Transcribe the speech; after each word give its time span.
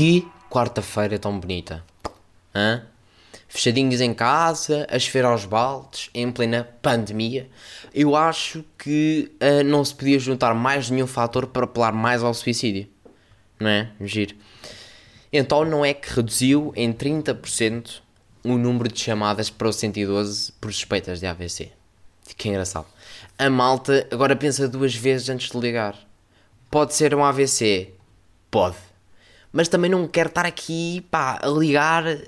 Que 0.00 0.26
quarta-feira 0.48 1.18
tão 1.18 1.38
bonita. 1.38 1.84
Hã? 2.54 2.86
Fechadinhos 3.46 4.00
em 4.00 4.14
casa, 4.14 4.86
a 4.90 4.98
chover 4.98 5.26
aos 5.26 5.44
baldes, 5.44 6.08
em 6.14 6.32
plena 6.32 6.66
pandemia. 6.80 7.50
Eu 7.92 8.16
acho 8.16 8.64
que 8.78 9.30
uh, 9.42 9.62
não 9.62 9.84
se 9.84 9.94
podia 9.94 10.18
juntar 10.18 10.54
mais 10.54 10.88
nenhum 10.88 11.06
fator 11.06 11.48
para 11.48 11.64
apelar 11.64 11.92
mais 11.92 12.22
ao 12.22 12.32
suicídio. 12.32 12.88
Não 13.60 13.68
é? 13.68 13.90
Giro. 14.00 14.36
Então 15.30 15.66
não 15.66 15.84
é 15.84 15.92
que 15.92 16.14
reduziu 16.14 16.72
em 16.74 16.94
30% 16.94 18.00
o 18.42 18.56
número 18.56 18.90
de 18.90 18.98
chamadas 18.98 19.50
para 19.50 19.68
o 19.68 19.72
112 19.72 20.52
por 20.52 20.72
suspeitas 20.72 21.20
de 21.20 21.26
AVC. 21.26 21.72
Que 22.38 22.48
engraçado. 22.48 22.86
A 23.38 23.50
malta 23.50 24.08
agora 24.10 24.34
pensa 24.34 24.66
duas 24.66 24.94
vezes 24.94 25.28
antes 25.28 25.50
de 25.50 25.60
ligar. 25.60 25.94
Pode 26.70 26.94
ser 26.94 27.14
um 27.14 27.22
AVC? 27.22 27.92
Pode 28.50 28.89
mas 29.52 29.68
também 29.68 29.90
não 29.90 30.06
quero 30.06 30.28
estar 30.28 30.46
aqui 30.46 31.04
pá, 31.10 31.38
a 31.42 31.48
ligar 31.48 32.04
uh, 32.06 32.18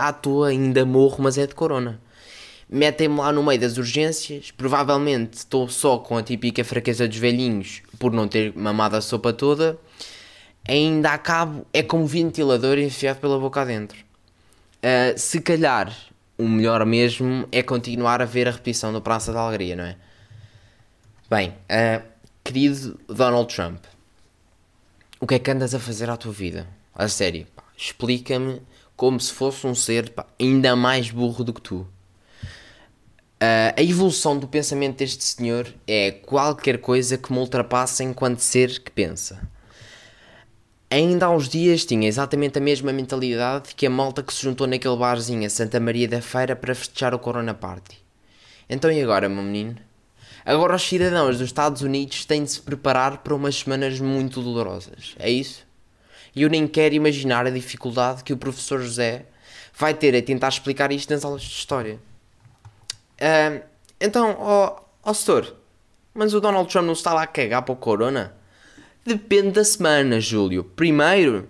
à 0.00 0.12
toa, 0.12 0.48
ainda 0.48 0.84
morro, 0.84 1.22
mas 1.22 1.38
é 1.38 1.46
de 1.46 1.54
corona. 1.54 2.00
Metem-me 2.70 3.16
lá 3.16 3.32
no 3.32 3.42
meio 3.42 3.60
das 3.60 3.78
urgências, 3.78 4.50
provavelmente 4.50 5.38
estou 5.38 5.68
só 5.68 5.98
com 5.98 6.16
a 6.16 6.22
típica 6.22 6.62
fraqueza 6.62 7.08
dos 7.08 7.16
velhinhos 7.16 7.82
por 7.98 8.12
não 8.12 8.28
ter 8.28 8.52
mamado 8.54 8.96
a 8.96 9.00
sopa 9.00 9.32
toda, 9.32 9.78
ainda 10.68 11.12
acabo, 11.12 11.66
é 11.72 11.82
como 11.82 12.06
ventilador 12.06 12.78
enfiado 12.78 13.20
pela 13.20 13.38
boca 13.38 13.62
adentro. 13.62 13.98
Uh, 14.78 15.18
se 15.18 15.40
calhar, 15.40 15.92
o 16.36 16.46
melhor 16.46 16.84
mesmo 16.84 17.48
é 17.50 17.62
continuar 17.62 18.22
a 18.22 18.26
ver 18.26 18.46
a 18.46 18.52
repetição 18.52 18.92
do 18.92 19.00
Praça 19.00 19.32
da 19.32 19.40
Alegria, 19.40 19.74
não 19.74 19.84
é? 19.84 19.96
Bem, 21.28 21.48
uh, 21.50 22.02
querido 22.44 22.98
Donald 23.08 23.52
Trump, 23.52 23.82
o 25.20 25.26
que 25.26 25.34
é 25.34 25.38
que 25.38 25.50
andas 25.50 25.74
a 25.74 25.80
fazer 25.80 26.08
à 26.08 26.16
tua 26.16 26.32
vida? 26.32 26.68
A 26.94 27.08
sério, 27.08 27.46
explica-me 27.76 28.60
como 28.96 29.18
se 29.20 29.32
fosse 29.32 29.66
um 29.66 29.74
ser 29.74 30.10
pá, 30.10 30.26
ainda 30.40 30.74
mais 30.76 31.10
burro 31.10 31.44
do 31.44 31.52
que 31.52 31.60
tu. 31.60 31.86
Uh, 33.40 33.70
a 33.76 33.82
evolução 33.82 34.36
do 34.36 34.48
pensamento 34.48 34.98
deste 34.98 35.22
senhor 35.22 35.72
é 35.86 36.10
qualquer 36.10 36.78
coisa 36.78 37.16
que 37.16 37.32
me 37.32 37.38
ultrapasse 37.38 38.02
enquanto 38.02 38.40
ser 38.40 38.80
que 38.80 38.90
pensa. 38.90 39.48
Ainda 40.90 41.26
há 41.26 41.30
uns 41.30 41.48
dias 41.48 41.84
tinha 41.84 42.08
exatamente 42.08 42.58
a 42.58 42.60
mesma 42.60 42.92
mentalidade 42.92 43.74
que 43.76 43.86
a 43.86 43.90
malta 43.90 44.22
que 44.22 44.32
se 44.32 44.42
juntou 44.42 44.66
naquele 44.66 44.96
barzinho 44.96 45.46
a 45.46 45.50
Santa 45.50 45.78
Maria 45.78 46.08
da 46.08 46.20
Feira 46.20 46.56
para 46.56 46.74
festejar 46.74 47.14
o 47.14 47.18
Corona 47.18 47.54
Party. 47.54 47.98
Então 48.68 48.90
e 48.90 49.02
agora, 49.02 49.28
meu 49.28 49.42
menino? 49.42 49.76
Agora 50.48 50.76
os 50.76 50.82
cidadãos 50.82 51.36
dos 51.36 51.48
Estados 51.48 51.82
Unidos 51.82 52.24
têm 52.24 52.42
de 52.42 52.50
se 52.50 52.62
preparar 52.62 53.18
para 53.18 53.34
umas 53.34 53.56
semanas 53.56 54.00
muito 54.00 54.40
dolorosas. 54.40 55.14
É 55.18 55.30
isso? 55.30 55.66
E 56.34 56.40
eu 56.40 56.48
nem 56.48 56.66
quero 56.66 56.94
imaginar 56.94 57.46
a 57.46 57.50
dificuldade 57.50 58.24
que 58.24 58.32
o 58.32 58.36
professor 58.38 58.80
José 58.80 59.26
vai 59.78 59.92
ter 59.92 60.16
a 60.16 60.22
tentar 60.22 60.48
explicar 60.48 60.90
isto 60.90 61.12
nas 61.12 61.22
aulas 61.22 61.42
de 61.42 61.50
História. 61.50 62.00
Uh, 63.20 63.62
então, 64.00 64.38
ó 64.40 64.68
oh, 65.04 65.10
oh, 65.10 65.12
setor, 65.12 65.54
mas 66.14 66.32
o 66.32 66.40
Donald 66.40 66.72
Trump 66.72 66.86
não 66.86 66.94
está 66.94 67.12
lá 67.12 67.24
a 67.24 67.26
cagar 67.26 67.60
para 67.60 67.74
o 67.74 67.76
Corona? 67.76 68.34
Depende 69.04 69.50
da 69.50 69.64
semana, 69.64 70.18
Júlio. 70.18 70.64
Primeiro, 70.64 71.46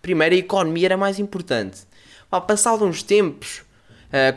primeiro 0.00 0.34
a 0.34 0.38
economia 0.38 0.86
era 0.86 0.96
mais 0.96 1.18
importante. 1.18 1.82
Ao 2.30 2.40
passar 2.40 2.78
de 2.78 2.84
uns 2.84 3.02
tempos, 3.02 3.67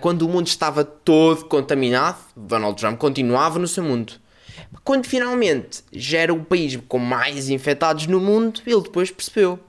quando 0.01 0.23
o 0.23 0.29
mundo 0.29 0.47
estava 0.47 0.83
todo 0.83 1.45
contaminado, 1.45 2.19
Donald 2.35 2.79
Trump 2.79 2.97
continuava 2.97 3.57
no 3.59 3.67
seu 3.67 3.83
mundo. 3.83 4.13
Quando 4.83 5.05
finalmente 5.05 5.83
já 5.91 6.19
era 6.19 6.33
o 6.33 6.43
país 6.43 6.77
com 6.87 6.99
mais 6.99 7.49
infectados 7.49 8.07
no 8.07 8.19
mundo, 8.19 8.61
ele 8.65 8.81
depois 8.81 9.11
percebeu. 9.11 9.59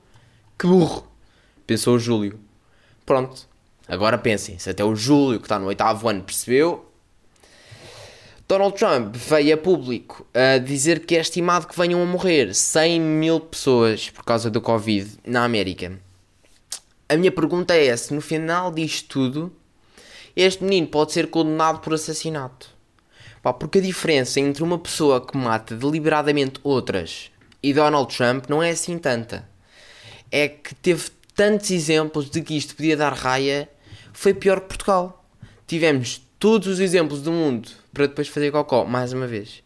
Que 0.58 0.66
burro! 0.66 1.06
Pensou 1.66 1.96
o 1.96 1.98
Júlio. 1.98 2.38
Pronto. 3.04 3.48
Agora 3.86 4.16
pensem, 4.16 4.58
se 4.58 4.70
até 4.70 4.84
o 4.84 4.94
Júlio, 4.94 5.38
que 5.38 5.46
está 5.46 5.58
no 5.58 5.66
oitavo 5.66 6.08
ano, 6.08 6.22
percebeu. 6.22 6.88
Donald 8.48 8.76
Trump 8.76 9.14
veio 9.16 9.54
a 9.54 9.56
público 9.56 10.26
a 10.34 10.58
dizer 10.58 11.06
que 11.06 11.16
é 11.16 11.20
estimado 11.20 11.66
que 11.66 11.76
venham 11.76 12.02
a 12.02 12.06
morrer 12.06 12.54
100 12.54 13.00
mil 13.00 13.40
pessoas 13.40 14.10
por 14.10 14.24
causa 14.24 14.50
do 14.50 14.60
Covid 14.60 15.18
na 15.24 15.44
América. 15.44 15.98
A 17.08 17.16
minha 17.16 17.32
pergunta 17.32 17.74
é 17.74 17.96
se 17.96 18.12
no 18.12 18.20
final 18.20 18.70
disto 18.70 19.08
tudo 19.08 19.52
este 20.34 20.64
menino 20.64 20.86
pode 20.86 21.12
ser 21.12 21.28
condenado 21.28 21.80
por 21.80 21.94
assassinato. 21.94 22.70
Pá, 23.42 23.52
porque 23.52 23.78
a 23.78 23.82
diferença 23.82 24.38
entre 24.38 24.62
uma 24.62 24.78
pessoa 24.78 25.20
que 25.24 25.36
mata 25.36 25.74
deliberadamente 25.74 26.60
outras 26.62 27.30
e 27.62 27.72
Donald 27.72 28.14
Trump 28.14 28.46
não 28.48 28.62
é 28.62 28.70
assim 28.70 28.98
tanta. 28.98 29.48
É 30.30 30.48
que 30.48 30.74
teve 30.76 31.10
tantos 31.34 31.70
exemplos 31.70 32.30
de 32.30 32.42
que 32.42 32.56
isto 32.56 32.74
podia 32.74 32.96
dar 32.96 33.12
raia, 33.12 33.68
foi 34.12 34.34
pior 34.34 34.60
que 34.60 34.68
Portugal. 34.68 35.24
Tivemos 35.66 36.22
todos 36.38 36.68
os 36.68 36.80
exemplos 36.80 37.22
do 37.22 37.32
mundo 37.32 37.68
para 37.92 38.06
depois 38.06 38.28
fazer 38.28 38.50
cocó, 38.50 38.84
mais 38.84 39.12
uma 39.12 39.26
vez. 39.26 39.62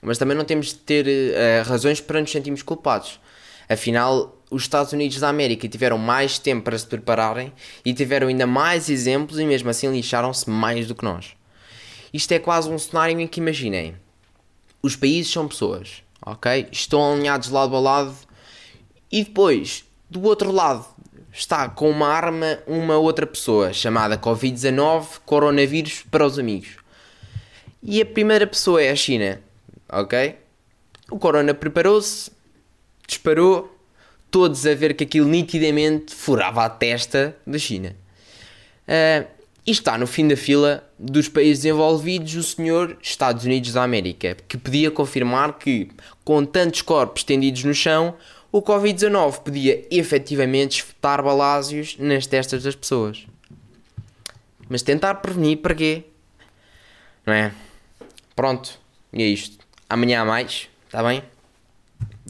Mas 0.00 0.18
também 0.18 0.36
não 0.36 0.44
temos 0.44 0.68
de 0.68 0.74
ter 0.76 1.06
uh, 1.06 1.68
razões 1.68 2.00
para 2.00 2.20
nos 2.20 2.30
sentirmos 2.30 2.62
culpados. 2.62 3.20
Afinal, 3.68 4.41
os 4.52 4.62
Estados 4.62 4.92
Unidos 4.92 5.18
da 5.18 5.30
América 5.30 5.66
tiveram 5.66 5.96
mais 5.96 6.38
tempo 6.38 6.64
para 6.64 6.78
se 6.78 6.86
prepararem 6.86 7.52
e 7.84 7.94
tiveram 7.94 8.28
ainda 8.28 8.46
mais 8.46 8.90
exemplos 8.90 9.38
e 9.38 9.46
mesmo 9.46 9.70
assim 9.70 9.90
lixaram-se 9.90 10.48
mais 10.48 10.86
do 10.86 10.94
que 10.94 11.04
nós. 11.04 11.34
Isto 12.12 12.32
é 12.32 12.38
quase 12.38 12.68
um 12.68 12.78
cenário 12.78 13.18
em 13.18 13.26
que 13.26 13.40
imaginem: 13.40 13.96
os 14.82 14.94
países 14.94 15.32
são 15.32 15.48
pessoas, 15.48 16.02
ok? 16.24 16.68
Estão 16.70 17.14
alinhados 17.14 17.48
lado 17.48 17.74
a 17.74 17.80
lado 17.80 18.14
e 19.10 19.24
depois, 19.24 19.84
do 20.10 20.22
outro 20.22 20.52
lado, 20.52 20.84
está 21.32 21.68
com 21.70 21.88
uma 21.88 22.08
arma 22.08 22.58
uma 22.66 22.98
outra 22.98 23.26
pessoa 23.26 23.72
chamada 23.72 24.18
Covid-19, 24.18 25.20
coronavírus 25.24 26.04
para 26.10 26.26
os 26.26 26.38
amigos. 26.38 26.76
E 27.82 28.02
a 28.02 28.06
primeira 28.06 28.46
pessoa 28.46 28.82
é 28.82 28.90
a 28.90 28.96
China, 28.96 29.40
ok? 29.88 30.36
O 31.10 31.18
corona 31.18 31.54
preparou-se, 31.54 32.30
disparou, 33.06 33.71
todos 34.32 34.66
a 34.66 34.74
ver 34.74 34.94
que 34.94 35.04
aquilo 35.04 35.28
nitidamente 35.28 36.14
furava 36.14 36.64
a 36.64 36.70
testa 36.70 37.36
da 37.46 37.58
China. 37.58 37.94
Uh, 38.88 39.28
e 39.64 39.70
está 39.70 39.96
no 39.96 40.08
fim 40.08 40.26
da 40.26 40.36
fila 40.36 40.82
dos 40.98 41.28
países 41.28 41.64
envolvidos 41.64 42.34
o 42.34 42.42
senhor 42.42 42.96
Estados 43.00 43.44
Unidos 43.44 43.74
da 43.74 43.84
América, 43.84 44.36
que 44.48 44.56
podia 44.56 44.90
confirmar 44.90 45.58
que, 45.58 45.88
com 46.24 46.44
tantos 46.44 46.82
corpos 46.82 47.22
tendidos 47.22 47.62
no 47.62 47.74
chão, 47.74 48.16
o 48.50 48.60
Covid-19 48.60 49.40
podia 49.40 49.86
efetivamente 49.90 50.80
espetar 50.80 51.22
balásios 51.22 51.96
nas 51.98 52.26
testas 52.26 52.64
das 52.64 52.74
pessoas. 52.74 53.24
Mas 54.68 54.82
tentar 54.82 55.16
prevenir 55.16 55.58
para 55.58 55.74
quê? 55.74 56.04
Não 57.24 57.34
é? 57.34 57.52
Pronto, 58.34 58.80
e 59.12 59.22
é 59.22 59.26
isto. 59.26 59.58
Amanhã 59.88 60.22
há 60.22 60.24
mais, 60.24 60.68
está 60.86 61.02
bem? 61.02 61.22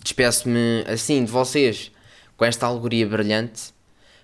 Despeço-me 0.02 0.84
assim 0.86 1.24
de 1.24 1.30
vocês 1.30 1.90
com 2.36 2.44
esta 2.44 2.66
alegoria 2.66 3.06
brilhante 3.06 3.72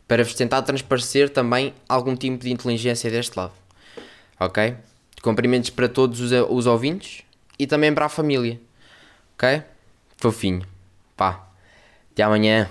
para 0.06 0.24
vos 0.24 0.34
tentar 0.34 0.62
transparecer 0.62 1.28
também 1.28 1.74
algum 1.88 2.16
tipo 2.16 2.42
de 2.42 2.50
inteligência 2.50 3.10
deste 3.10 3.36
lado. 3.36 3.52
Ok? 4.40 4.76
Cumprimentos 5.22 5.70
para 5.70 5.88
todos 5.88 6.20
os, 6.20 6.32
os 6.48 6.66
ouvintes 6.66 7.22
e 7.58 7.66
também 7.66 7.92
para 7.94 8.06
a 8.06 8.08
família. 8.08 8.60
Ok? 9.34 9.62
Fofinho. 10.16 10.66
Pá. 11.16 11.48
Até 12.12 12.22
amanhã. 12.22 12.68